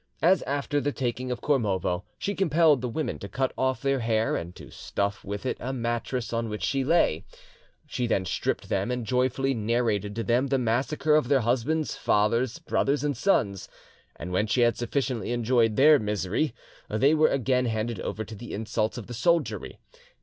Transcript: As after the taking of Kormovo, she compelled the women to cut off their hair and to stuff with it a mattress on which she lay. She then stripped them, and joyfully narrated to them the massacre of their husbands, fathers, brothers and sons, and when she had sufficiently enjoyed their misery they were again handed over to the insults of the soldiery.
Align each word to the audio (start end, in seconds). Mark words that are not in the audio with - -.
As 0.23 0.41
after 0.47 0.81
the 0.81 0.91
taking 0.91 1.29
of 1.29 1.41
Kormovo, 1.41 2.05
she 2.17 2.33
compelled 2.33 2.81
the 2.81 2.89
women 2.89 3.19
to 3.19 3.29
cut 3.29 3.53
off 3.55 3.83
their 3.83 3.99
hair 3.99 4.35
and 4.35 4.55
to 4.55 4.71
stuff 4.71 5.23
with 5.23 5.45
it 5.45 5.57
a 5.59 5.71
mattress 5.73 6.33
on 6.33 6.49
which 6.49 6.63
she 6.63 6.83
lay. 6.83 7.23
She 7.85 8.07
then 8.07 8.25
stripped 8.25 8.67
them, 8.67 8.89
and 8.89 9.05
joyfully 9.05 9.53
narrated 9.53 10.15
to 10.15 10.23
them 10.23 10.47
the 10.47 10.57
massacre 10.57 11.13
of 11.15 11.27
their 11.27 11.41
husbands, 11.41 11.95
fathers, 11.95 12.57
brothers 12.57 13.03
and 13.03 13.15
sons, 13.15 13.69
and 14.15 14.31
when 14.31 14.47
she 14.47 14.61
had 14.61 14.75
sufficiently 14.75 15.33
enjoyed 15.33 15.75
their 15.75 15.99
misery 15.99 16.55
they 16.89 17.13
were 17.13 17.29
again 17.29 17.67
handed 17.67 17.99
over 17.99 18.23
to 18.25 18.33
the 18.33 18.55
insults 18.55 18.97
of 18.97 19.05
the 19.05 19.13
soldiery. 19.13 19.77